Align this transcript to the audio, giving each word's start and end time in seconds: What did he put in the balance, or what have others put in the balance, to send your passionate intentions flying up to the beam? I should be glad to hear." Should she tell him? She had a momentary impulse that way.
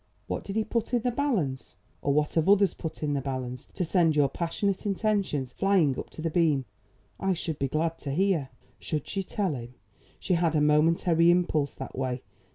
What 0.25 0.43
did 0.43 0.55
he 0.55 0.63
put 0.63 0.95
in 0.95 1.03
the 1.03 1.11
balance, 1.11 1.75
or 2.01 2.11
what 2.11 2.33
have 2.33 2.49
others 2.49 2.73
put 2.73 3.03
in 3.03 3.13
the 3.13 3.21
balance, 3.21 3.67
to 3.75 3.85
send 3.85 4.15
your 4.15 4.29
passionate 4.29 4.83
intentions 4.83 5.53
flying 5.53 5.95
up 5.99 6.09
to 6.09 6.23
the 6.23 6.31
beam? 6.31 6.65
I 7.19 7.33
should 7.33 7.59
be 7.59 7.67
glad 7.67 7.99
to 7.99 8.11
hear." 8.11 8.49
Should 8.79 9.07
she 9.07 9.21
tell 9.21 9.53
him? 9.53 9.75
She 10.19 10.33
had 10.33 10.55
a 10.55 10.59
momentary 10.59 11.29
impulse 11.29 11.75
that 11.75 11.95
way. 11.95 12.23